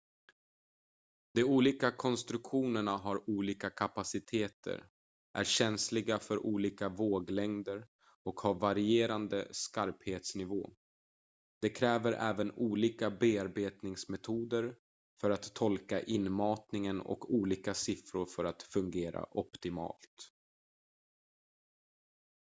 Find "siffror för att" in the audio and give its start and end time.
17.73-18.63